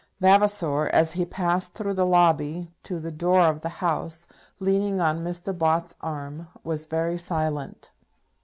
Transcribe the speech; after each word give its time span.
Vavasor, 0.19 0.87
as 0.89 1.11
he 1.11 1.25
passed 1.25 1.75
through 1.75 1.93
the 1.93 2.07
lobby 2.07 2.71
to 2.81 2.99
the 2.99 3.11
door 3.11 3.41
of 3.41 3.61
the 3.61 3.69
House, 3.69 4.25
leaning 4.59 4.99
on 4.99 5.23
Mr. 5.23 5.55
Bott's 5.55 5.93
arm, 6.01 6.47
was 6.63 6.87
very 6.87 7.19
silent. 7.19 7.91